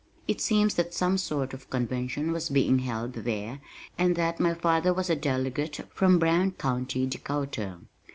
[0.27, 3.59] It seems that some sort of convention was being held there
[3.99, 7.77] and that my father was a delegate from Brown County, Dakota.